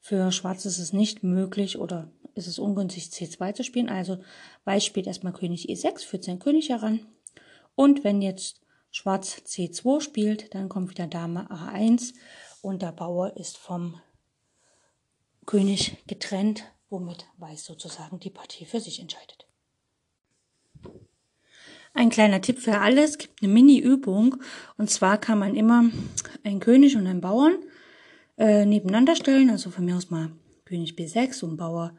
für 0.00 0.30
Schwarz 0.32 0.66
ist 0.66 0.78
es 0.78 0.92
nicht 0.92 1.22
möglich 1.22 1.78
oder 1.78 2.10
ist 2.34 2.46
es 2.46 2.58
ungünstig, 2.58 3.04
C2 3.04 3.54
zu 3.54 3.64
spielen. 3.64 3.88
Also 3.88 4.18
Weiß 4.64 4.84
spielt 4.84 5.06
erstmal 5.06 5.32
König 5.32 5.68
E6, 5.70 6.04
führt 6.04 6.24
seinen 6.24 6.38
König 6.38 6.68
heran. 6.68 7.00
Und 7.76 8.02
wenn 8.02 8.20
jetzt 8.20 8.60
Schwarz 8.90 9.42
C2 9.46 10.00
spielt, 10.00 10.54
dann 10.54 10.68
kommt 10.68 10.90
wieder 10.90 11.06
Dame 11.06 11.48
A1 11.50 12.14
und 12.62 12.82
der 12.82 12.92
Bauer 12.92 13.36
ist 13.36 13.58
vom 13.58 14.00
König 15.44 15.96
getrennt, 16.08 16.64
womit 16.90 17.26
Weiß 17.36 17.64
sozusagen 17.64 18.18
die 18.18 18.30
Partie 18.30 18.64
für 18.64 18.80
sich 18.80 19.00
entscheidet. 19.00 19.46
Ein 21.92 22.10
kleiner 22.10 22.40
Tipp 22.40 22.58
für 22.58 22.78
alles, 22.78 23.10
es 23.10 23.18
gibt 23.18 23.42
eine 23.42 23.52
Mini-Übung. 23.52 24.36
Und 24.76 24.90
zwar 24.90 25.18
kann 25.18 25.38
man 25.38 25.54
immer 25.54 25.90
einen 26.44 26.60
König 26.60 26.96
und 26.96 27.06
einen 27.06 27.20
Bauern 27.20 27.56
äh, 28.36 28.66
nebeneinander 28.66 29.16
stellen, 29.16 29.48
also 29.50 29.70
von 29.70 29.84
mir 29.84 29.96
aus 29.96 30.10
mal 30.10 30.30
König 30.66 30.94
B6 30.94 31.42
und 31.44 31.56
Bauer 31.56 31.96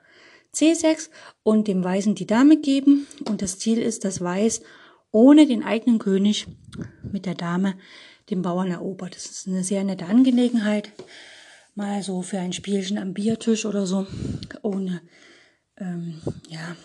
C6 0.54 1.10
und 1.44 1.68
dem 1.68 1.84
Weißen 1.84 2.14
die 2.14 2.28
Dame 2.28 2.58
geben. 2.58 3.08
Und 3.28 3.42
das 3.42 3.58
Ziel 3.58 3.80
ist, 3.80 4.06
dass 4.06 4.22
Weiß 4.22 4.62
ohne 5.18 5.48
den 5.48 5.64
eigenen 5.64 5.98
König 5.98 6.46
mit 7.02 7.26
der 7.26 7.34
Dame 7.34 7.74
den 8.30 8.44
Bauern 8.44 8.70
erobert. 8.70 9.16
Das 9.16 9.26
ist 9.26 9.48
eine 9.48 9.64
sehr 9.64 9.84
nette 9.84 10.06
Angelegenheit. 10.06 10.92
Mal 11.74 12.04
so 12.04 12.22
für 12.22 12.38
ein 12.38 12.54
Spielchen 12.54 13.00
am 13.00 13.16
Biertisch 13.16 13.66
oder 13.66 13.88
so, 13.88 14.06
ohne, 14.62 15.02
ähm, 15.78 16.22
ja, 16.50 16.76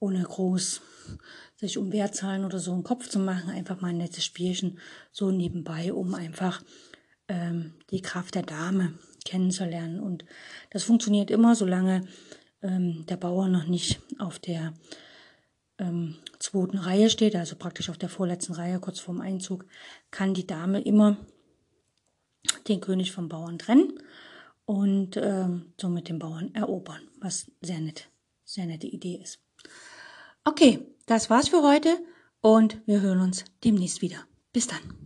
ohne 0.00 0.22
groß 0.22 0.82
sich 1.54 1.78
um 1.78 1.92
Wertzahlen 1.92 2.44
oder 2.44 2.58
so 2.58 2.74
einen 2.74 2.84
Kopf 2.84 3.08
zu 3.08 3.18
machen, 3.18 3.48
einfach 3.48 3.80
mal 3.80 3.88
ein 3.88 3.96
nettes 3.96 4.26
Spielchen 4.26 4.78
so 5.10 5.30
nebenbei, 5.30 5.94
um 5.94 6.14
einfach 6.14 6.62
ähm, 7.26 7.72
die 7.90 8.02
Kraft 8.02 8.34
der 8.34 8.42
Dame 8.42 8.98
kennenzulernen. 9.24 9.98
Und 9.98 10.26
das 10.68 10.82
funktioniert 10.84 11.30
immer, 11.30 11.54
solange 11.54 12.06
ähm, 12.60 13.06
der 13.06 13.16
Bauer 13.16 13.48
noch 13.48 13.66
nicht 13.66 13.98
auf 14.18 14.38
der 14.38 14.74
ähm, 15.78 16.16
zweiten 16.38 16.78
Reihe 16.78 17.10
steht, 17.10 17.36
also 17.36 17.56
praktisch 17.56 17.90
auf 17.90 17.98
der 17.98 18.08
vorletzten 18.08 18.54
Reihe, 18.54 18.80
kurz 18.80 19.00
vorm 19.00 19.20
Einzug, 19.20 19.66
kann 20.10 20.34
die 20.34 20.46
Dame 20.46 20.80
immer 20.80 21.16
den 22.68 22.80
König 22.80 23.12
vom 23.12 23.28
Bauern 23.28 23.58
trennen 23.58 23.92
und 24.64 25.16
ähm, 25.16 25.72
somit 25.80 26.08
den 26.08 26.18
Bauern 26.18 26.54
erobern, 26.54 27.02
was 27.20 27.50
sehr 27.60 27.80
nett, 27.80 28.08
sehr 28.44 28.66
nette 28.66 28.86
Idee 28.86 29.20
ist. 29.22 29.40
Okay, 30.44 30.86
das 31.06 31.30
war's 31.30 31.48
für 31.48 31.62
heute 31.62 31.98
und 32.40 32.80
wir 32.86 33.00
hören 33.00 33.20
uns 33.20 33.44
demnächst 33.64 34.02
wieder. 34.02 34.18
Bis 34.52 34.66
dann. 34.66 35.05